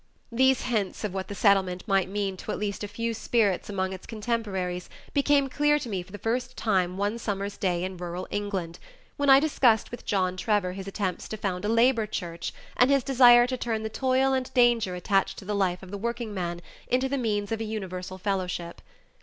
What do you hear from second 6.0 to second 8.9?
for the first time one summer's day in rural England,